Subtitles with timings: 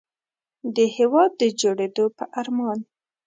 [0.75, 2.79] د هېواد د جوړېدو په ارمان.